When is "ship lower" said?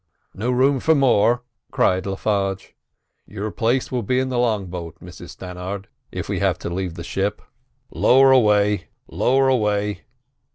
7.03-8.31